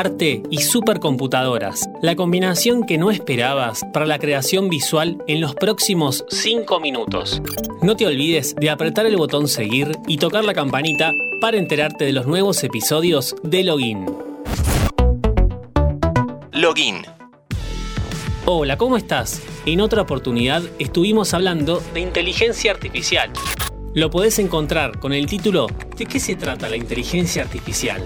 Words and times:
arte 0.00 0.42
y 0.48 0.62
supercomputadoras. 0.62 1.86
La 2.00 2.16
combinación 2.16 2.84
que 2.84 2.96
no 2.96 3.10
esperabas 3.10 3.82
para 3.92 4.06
la 4.06 4.18
creación 4.18 4.70
visual 4.70 5.22
en 5.26 5.42
los 5.42 5.54
próximos 5.54 6.24
5 6.30 6.80
minutos. 6.80 7.42
No 7.82 7.96
te 7.96 8.06
olvides 8.06 8.54
de 8.56 8.70
apretar 8.70 9.04
el 9.04 9.18
botón 9.18 9.46
seguir 9.46 9.92
y 10.08 10.16
tocar 10.16 10.46
la 10.46 10.54
campanita 10.54 11.12
para 11.42 11.58
enterarte 11.58 12.06
de 12.06 12.14
los 12.14 12.26
nuevos 12.26 12.64
episodios 12.64 13.36
de 13.42 13.62
Login. 13.62 14.06
Login. 16.52 17.02
Hola, 18.46 18.78
¿cómo 18.78 18.96
estás? 18.96 19.42
En 19.66 19.82
otra 19.82 20.00
oportunidad 20.00 20.62
estuvimos 20.78 21.34
hablando 21.34 21.82
de 21.92 22.00
inteligencia 22.00 22.72
artificial. 22.72 23.30
Lo 23.92 24.08
podés 24.08 24.38
encontrar 24.38 24.98
con 24.98 25.12
el 25.12 25.26
título 25.26 25.66
¿De 25.98 26.06
qué 26.06 26.18
se 26.20 26.36
trata 26.36 26.70
la 26.70 26.76
inteligencia 26.76 27.42
artificial? 27.42 28.02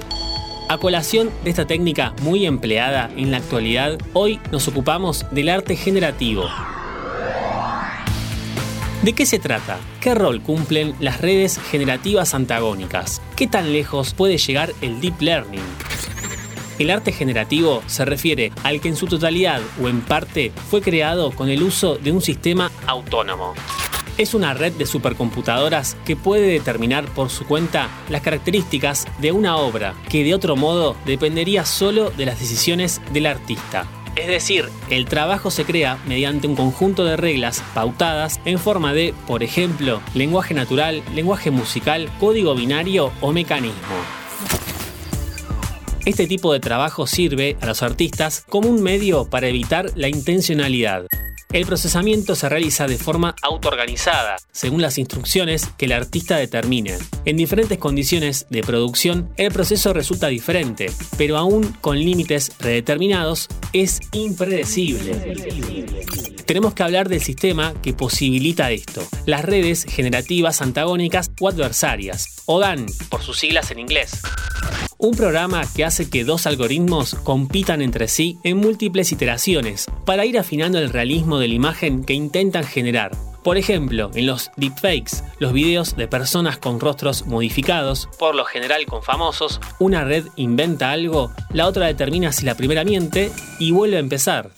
A 0.66 0.78
colación 0.78 1.30
de 1.44 1.50
esta 1.50 1.66
técnica 1.66 2.14
muy 2.22 2.46
empleada 2.46 3.10
en 3.16 3.30
la 3.30 3.36
actualidad, 3.36 3.98
hoy 4.14 4.40
nos 4.50 4.66
ocupamos 4.66 5.26
del 5.30 5.50
arte 5.50 5.76
generativo. 5.76 6.48
¿De 9.02 9.12
qué 9.12 9.26
se 9.26 9.38
trata? 9.38 9.78
¿Qué 10.00 10.14
rol 10.14 10.40
cumplen 10.40 10.94
las 11.00 11.20
redes 11.20 11.58
generativas 11.70 12.32
antagónicas? 12.32 13.20
¿Qué 13.36 13.46
tan 13.46 13.74
lejos 13.74 14.14
puede 14.14 14.38
llegar 14.38 14.72
el 14.80 15.02
deep 15.02 15.20
learning? 15.20 15.60
El 16.78 16.90
arte 16.90 17.12
generativo 17.12 17.82
se 17.86 18.06
refiere 18.06 18.50
al 18.62 18.80
que 18.80 18.88
en 18.88 18.96
su 18.96 19.06
totalidad 19.06 19.60
o 19.82 19.90
en 19.90 20.00
parte 20.00 20.50
fue 20.70 20.80
creado 20.80 21.30
con 21.32 21.50
el 21.50 21.62
uso 21.62 21.96
de 21.96 22.10
un 22.10 22.22
sistema 22.22 22.72
autónomo. 22.86 23.52
Es 24.16 24.32
una 24.32 24.54
red 24.54 24.72
de 24.74 24.86
supercomputadoras 24.86 25.96
que 26.04 26.14
puede 26.14 26.46
determinar 26.46 27.04
por 27.06 27.30
su 27.30 27.44
cuenta 27.46 27.88
las 28.08 28.22
características 28.22 29.06
de 29.18 29.32
una 29.32 29.56
obra 29.56 29.94
que 30.08 30.22
de 30.22 30.34
otro 30.34 30.54
modo 30.54 30.94
dependería 31.04 31.64
solo 31.64 32.10
de 32.10 32.26
las 32.26 32.38
decisiones 32.38 33.00
del 33.12 33.26
artista. 33.26 33.88
Es 34.14 34.28
decir, 34.28 34.68
el 34.88 35.06
trabajo 35.06 35.50
se 35.50 35.64
crea 35.64 35.98
mediante 36.06 36.46
un 36.46 36.54
conjunto 36.54 37.04
de 37.04 37.16
reglas 37.16 37.64
pautadas 37.74 38.40
en 38.44 38.60
forma 38.60 38.92
de, 38.92 39.12
por 39.26 39.42
ejemplo, 39.42 40.00
lenguaje 40.14 40.54
natural, 40.54 41.02
lenguaje 41.12 41.50
musical, 41.50 42.08
código 42.20 42.54
binario 42.54 43.10
o 43.20 43.32
mecanismo. 43.32 43.74
Este 46.06 46.28
tipo 46.28 46.52
de 46.52 46.60
trabajo 46.60 47.08
sirve 47.08 47.56
a 47.60 47.66
los 47.66 47.82
artistas 47.82 48.44
como 48.48 48.68
un 48.68 48.80
medio 48.80 49.24
para 49.24 49.48
evitar 49.48 49.90
la 49.96 50.06
intencionalidad. 50.06 51.06
El 51.54 51.66
procesamiento 51.66 52.34
se 52.34 52.48
realiza 52.48 52.88
de 52.88 52.98
forma 52.98 53.36
autoorganizada, 53.40 54.38
según 54.50 54.82
las 54.82 54.98
instrucciones 54.98 55.68
que 55.78 55.84
el 55.84 55.92
artista 55.92 56.36
determine. 56.36 56.98
En 57.26 57.36
diferentes 57.36 57.78
condiciones 57.78 58.48
de 58.50 58.62
producción, 58.62 59.32
el 59.36 59.52
proceso 59.52 59.92
resulta 59.92 60.26
diferente, 60.26 60.90
pero 61.16 61.36
aún 61.36 61.62
con 61.80 61.96
límites 61.96 62.50
predeterminados, 62.50 63.46
es 63.72 64.00
impredecible. 64.10 65.12
Tenemos 66.44 66.74
que 66.74 66.82
hablar 66.82 67.08
del 67.08 67.22
sistema 67.22 67.72
que 67.80 67.92
posibilita 67.94 68.72
esto, 68.72 69.06
las 69.24 69.44
redes 69.44 69.86
generativas 69.88 70.60
antagónicas 70.60 71.30
o 71.38 71.48
adversarias, 71.48 72.42
o 72.46 72.58
DAN, 72.58 72.84
por 73.08 73.22
sus 73.22 73.38
siglas 73.38 73.70
en 73.70 73.78
inglés. 73.78 74.20
Un 75.04 75.14
programa 75.14 75.64
que 75.76 75.84
hace 75.84 76.08
que 76.08 76.24
dos 76.24 76.46
algoritmos 76.46 77.14
compitan 77.14 77.82
entre 77.82 78.08
sí 78.08 78.38
en 78.42 78.56
múltiples 78.56 79.12
iteraciones 79.12 79.84
para 80.06 80.24
ir 80.24 80.38
afinando 80.38 80.78
el 80.78 80.88
realismo 80.88 81.38
de 81.38 81.46
la 81.46 81.52
imagen 81.52 82.04
que 82.04 82.14
intentan 82.14 82.64
generar. 82.64 83.10
Por 83.42 83.58
ejemplo, 83.58 84.10
en 84.14 84.24
los 84.24 84.50
deepfakes, 84.56 85.22
los 85.38 85.52
videos 85.52 85.94
de 85.94 86.08
personas 86.08 86.56
con 86.56 86.80
rostros 86.80 87.26
modificados, 87.26 88.08
por 88.18 88.34
lo 88.34 88.46
general 88.46 88.86
con 88.86 89.02
famosos, 89.02 89.60
una 89.78 90.04
red 90.04 90.24
inventa 90.36 90.90
algo, 90.90 91.30
la 91.52 91.66
otra 91.66 91.84
determina 91.84 92.32
si 92.32 92.46
la 92.46 92.54
primera 92.54 92.82
miente 92.82 93.30
y 93.58 93.72
vuelve 93.72 93.98
a 93.98 94.00
empezar. 94.00 94.52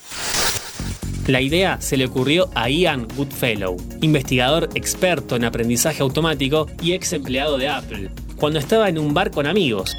La 1.26 1.40
idea 1.40 1.80
se 1.80 1.96
le 1.96 2.06
ocurrió 2.06 2.50
a 2.54 2.70
Ian 2.70 3.08
Goodfellow, 3.16 3.76
investigador 4.00 4.68
experto 4.76 5.34
en 5.34 5.44
aprendizaje 5.44 6.04
automático 6.04 6.68
y 6.80 6.92
ex 6.92 7.14
empleado 7.14 7.58
de 7.58 7.68
Apple, 7.68 8.10
cuando 8.36 8.60
estaba 8.60 8.88
en 8.88 9.00
un 9.00 9.12
bar 9.12 9.32
con 9.32 9.48
amigos 9.48 9.96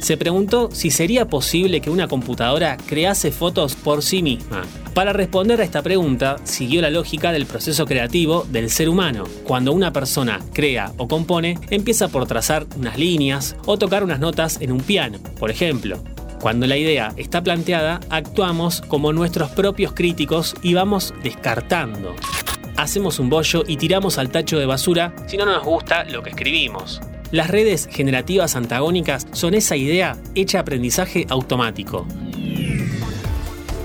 se 0.00 0.16
preguntó 0.16 0.70
si 0.72 0.90
sería 0.90 1.28
posible 1.28 1.80
que 1.80 1.90
una 1.90 2.08
computadora 2.08 2.76
crease 2.76 3.30
fotos 3.30 3.74
por 3.74 4.02
sí 4.02 4.22
misma. 4.22 4.62
Para 4.94 5.12
responder 5.12 5.60
a 5.60 5.64
esta 5.64 5.82
pregunta, 5.82 6.36
siguió 6.44 6.82
la 6.82 6.90
lógica 6.90 7.32
del 7.32 7.46
proceso 7.46 7.86
creativo 7.86 8.46
del 8.50 8.70
ser 8.70 8.88
humano. 8.88 9.24
Cuando 9.44 9.72
una 9.72 9.92
persona 9.92 10.40
crea 10.52 10.92
o 10.96 11.06
compone, 11.06 11.58
empieza 11.70 12.08
por 12.08 12.26
trazar 12.26 12.66
unas 12.76 12.98
líneas 12.98 13.56
o 13.66 13.78
tocar 13.78 14.02
unas 14.02 14.18
notas 14.18 14.60
en 14.60 14.72
un 14.72 14.80
piano, 14.80 15.18
por 15.38 15.50
ejemplo. 15.50 16.02
Cuando 16.40 16.66
la 16.66 16.78
idea 16.78 17.12
está 17.16 17.42
planteada, 17.42 18.00
actuamos 18.08 18.80
como 18.80 19.12
nuestros 19.12 19.50
propios 19.50 19.92
críticos 19.92 20.54
y 20.62 20.72
vamos 20.72 21.12
descartando. 21.22 22.16
Hacemos 22.76 23.18
un 23.18 23.28
bollo 23.28 23.62
y 23.66 23.76
tiramos 23.76 24.16
al 24.16 24.30
tacho 24.30 24.58
de 24.58 24.64
basura 24.64 25.14
si 25.26 25.36
no 25.36 25.44
nos 25.44 25.62
gusta 25.62 26.04
lo 26.04 26.22
que 26.22 26.30
escribimos. 26.30 27.00
Las 27.30 27.48
redes 27.48 27.88
generativas 27.90 28.56
antagónicas 28.56 29.28
son 29.32 29.54
esa 29.54 29.76
idea 29.76 30.16
hecha 30.34 30.58
aprendizaje 30.58 31.26
automático. 31.28 32.04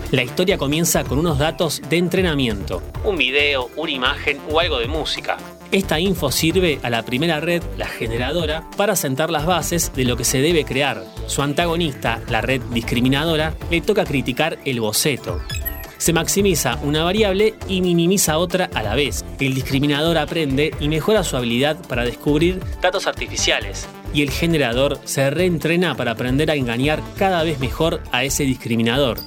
La 0.10 0.24
historia 0.24 0.58
comienza 0.58 1.04
con 1.04 1.20
unos 1.20 1.38
datos 1.38 1.80
de 1.88 1.98
entrenamiento, 1.98 2.82
un 3.04 3.18
video, 3.18 3.70
una 3.76 3.92
imagen 3.92 4.40
o 4.50 4.60
algo 4.60 4.80
de 4.80 4.88
música. 4.88 5.38
Esta 5.72 6.00
info 6.00 6.32
sirve 6.32 6.80
a 6.82 6.90
la 6.90 7.04
primera 7.04 7.40
red, 7.40 7.62
la 7.78 7.88
generadora, 7.88 8.68
para 8.78 8.96
sentar 8.96 9.30
las 9.30 9.46
bases 9.46 9.92
de 9.94 10.06
lo 10.06 10.18
que 10.18 10.24
se 10.24 10.42
debe 10.42 10.66
crear. 10.66 11.04
Su 11.28 11.44
antagonista, 11.44 12.22
la 12.30 12.42
red 12.42 12.62
discriminadora, 12.72 13.56
le 13.70 13.82
toca 13.82 14.06
criticar 14.06 14.58
el 14.66 14.80
boceto. 14.80 15.40
Se 15.98 16.14
maximiza 16.14 16.78
una 16.84 17.04
variable 17.04 17.56
y 17.68 17.82
minimiza 17.82 18.38
otra 18.38 18.70
a 18.74 18.84
la 18.84 18.96
vez. 18.96 19.24
El 19.40 19.54
discriminador 19.54 20.18
aprende 20.18 20.74
y 20.80 20.88
mejora 20.90 21.24
su 21.24 21.38
habilidad 21.38 21.78
para 21.88 22.04
descubrir 22.04 22.60
datos 22.82 23.08
artificiales. 23.08 23.88
Y 24.14 24.22
el 24.22 24.32
generador 24.32 25.00
se 25.04 25.30
reentrena 25.30 25.96
para 25.96 26.12
aprender 26.12 26.52
a 26.52 26.56
engañar 26.56 27.02
cada 27.18 27.44
vez 27.44 27.60
mejor 27.60 28.02
a 28.12 28.24
ese 28.24 28.44
discriminador. 28.44 29.20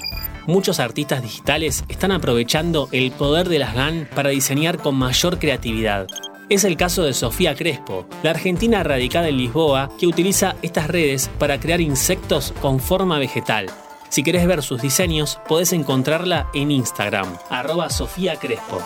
Muchos 0.47 0.81
artistas 0.81 1.23
digitales 1.23 1.85
están 1.89 2.11
aprovechando 2.11 2.89
el 2.93 3.11
poder 3.13 3.51
de 3.51 3.59
las 3.59 3.75
GAN 3.75 4.09
para 4.15 4.31
diseñar 4.31 4.79
con 4.79 4.95
mayor 4.95 5.39
creatividad. 5.39 6.07
Es 6.49 6.65
el 6.65 6.79
caso 6.79 7.03
de 7.03 7.13
Sofía 7.13 7.55
Crespo, 7.55 8.07
la 8.23 8.31
argentina 8.31 8.83
radicada 8.83 9.29
en 9.29 9.37
Lisboa 9.37 9.91
que 10.01 10.07
utiliza 10.07 10.57
estas 10.63 10.87
redes 10.87 11.29
para 11.39 11.61
crear 11.61 11.83
insectos 11.83 12.55
con 12.63 12.81
forma 12.81 13.19
vegetal. 13.19 13.67
Si 14.09 14.23
querés 14.23 14.47
ver 14.47 14.63
sus 14.63 14.81
diseños, 14.81 15.39
podés 15.47 15.73
encontrarla 15.73 16.49
en 16.55 16.71
Instagram, 16.71 17.27
arroba 17.51 17.91
Sofía 17.91 18.37
Crespo. 18.37 18.81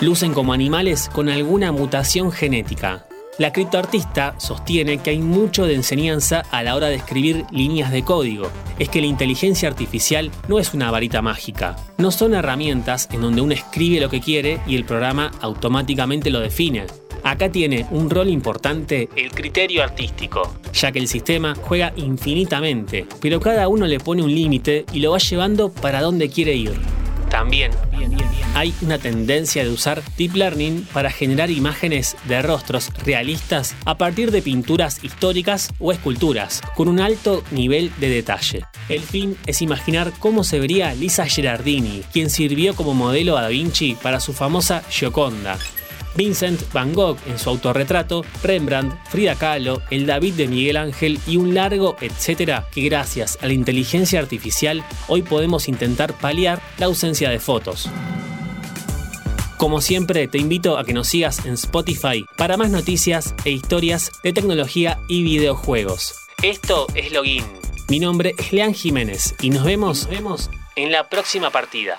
Lucen 0.00 0.34
como 0.34 0.52
animales 0.52 1.10
con 1.12 1.28
alguna 1.28 1.72
mutación 1.72 2.30
genética. 2.30 3.06
La 3.38 3.52
criptoartista 3.52 4.34
sostiene 4.38 4.98
que 4.98 5.10
hay 5.10 5.18
mucho 5.18 5.64
de 5.64 5.74
enseñanza 5.74 6.42
a 6.50 6.62
la 6.62 6.76
hora 6.76 6.88
de 6.88 6.96
escribir 6.96 7.46
líneas 7.50 7.90
de 7.90 8.04
código. 8.04 8.48
Es 8.78 8.90
que 8.90 9.00
la 9.00 9.06
inteligencia 9.06 9.68
artificial 9.68 10.30
no 10.48 10.58
es 10.58 10.74
una 10.74 10.90
varita 10.90 11.22
mágica. 11.22 11.76
No 11.96 12.10
son 12.10 12.34
herramientas 12.34 13.08
en 13.10 13.22
donde 13.22 13.40
uno 13.40 13.54
escribe 13.54 14.00
lo 14.00 14.10
que 14.10 14.20
quiere 14.20 14.60
y 14.66 14.76
el 14.76 14.84
programa 14.84 15.32
automáticamente 15.40 16.30
lo 16.30 16.40
define. 16.40 16.86
Acá 17.24 17.50
tiene 17.50 17.86
un 17.90 18.10
rol 18.10 18.28
importante 18.28 19.08
el 19.16 19.30
criterio 19.30 19.82
artístico, 19.82 20.56
ya 20.72 20.90
que 20.90 20.98
el 20.98 21.08
sistema 21.08 21.54
juega 21.54 21.92
infinitamente, 21.96 23.06
pero 23.20 23.40
cada 23.40 23.68
uno 23.68 23.86
le 23.86 24.00
pone 24.00 24.22
un 24.22 24.34
límite 24.34 24.84
y 24.92 25.00
lo 25.00 25.12
va 25.12 25.18
llevando 25.18 25.72
para 25.72 26.02
donde 26.02 26.28
quiere 26.28 26.54
ir. 26.54 26.72
También 27.30 27.70
hay 28.54 28.74
una 28.82 28.98
tendencia 28.98 29.64
de 29.64 29.70
usar 29.70 30.02
Deep 30.18 30.34
Learning 30.34 30.86
para 30.92 31.10
generar 31.10 31.50
imágenes 31.50 32.16
de 32.26 32.42
rostros 32.42 32.90
realistas 33.04 33.74
a 33.86 33.96
partir 33.96 34.30
de 34.30 34.42
pinturas 34.42 35.02
históricas 35.02 35.72
o 35.78 35.92
esculturas, 35.92 36.60
con 36.74 36.88
un 36.88 37.00
alto 37.00 37.42
nivel 37.50 37.90
de 37.98 38.10
detalle. 38.10 38.64
El 38.88 39.00
fin 39.00 39.36
es 39.46 39.62
imaginar 39.62 40.12
cómo 40.18 40.44
se 40.44 40.60
vería 40.60 40.94
Lisa 40.94 41.26
Gerardini, 41.26 42.02
quien 42.12 42.28
sirvió 42.28 42.74
como 42.74 42.92
modelo 42.92 43.38
a 43.38 43.42
Da 43.42 43.48
Vinci 43.48 43.96
para 44.02 44.20
su 44.20 44.34
famosa 44.34 44.82
Gioconda, 44.90 45.58
Vincent 46.14 46.60
Van 46.72 46.92
Gogh 46.92 47.18
en 47.26 47.38
su 47.38 47.50
autorretrato, 47.50 48.24
Rembrandt, 48.42 48.94
Frida 49.08 49.34
Kahlo, 49.34 49.82
el 49.90 50.06
David 50.06 50.34
de 50.34 50.48
Miguel 50.48 50.76
Ángel 50.76 51.18
y 51.26 51.36
un 51.36 51.54
largo 51.54 51.96
etcétera 52.00 52.66
que 52.72 52.82
gracias 52.82 53.38
a 53.40 53.46
la 53.46 53.52
inteligencia 53.52 54.20
artificial 54.20 54.84
hoy 55.08 55.22
podemos 55.22 55.68
intentar 55.68 56.14
paliar 56.14 56.60
la 56.78 56.86
ausencia 56.86 57.30
de 57.30 57.38
fotos. 57.38 57.88
Como 59.58 59.80
siempre, 59.80 60.26
te 60.26 60.38
invito 60.38 60.76
a 60.76 60.84
que 60.84 60.92
nos 60.92 61.06
sigas 61.06 61.46
en 61.46 61.54
Spotify 61.54 62.24
para 62.36 62.56
más 62.56 62.70
noticias 62.70 63.32
e 63.44 63.50
historias 63.50 64.10
de 64.24 64.32
tecnología 64.32 64.98
y 65.08 65.22
videojuegos. 65.22 66.16
Esto 66.42 66.88
es 66.96 67.12
Login. 67.12 67.44
Mi 67.88 68.00
nombre 68.00 68.34
es 68.38 68.52
Leán 68.52 68.74
Jiménez 68.74 69.36
y 69.40 69.50
nos 69.50 69.64
vemos, 69.64 70.08
vemos 70.08 70.50
en 70.74 70.90
la 70.90 71.08
próxima 71.08 71.50
partida. 71.50 71.98